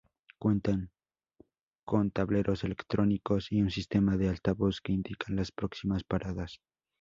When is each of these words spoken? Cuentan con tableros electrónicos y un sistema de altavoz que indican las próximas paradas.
Cuentan 0.39 0.89
con 1.85 2.09
tableros 2.09 2.63
electrónicos 2.63 3.51
y 3.51 3.61
un 3.61 3.69
sistema 3.69 4.17
de 4.17 4.29
altavoz 4.29 4.81
que 4.81 4.93
indican 4.93 5.35
las 5.35 5.51
próximas 5.51 6.03
paradas. 6.03 6.59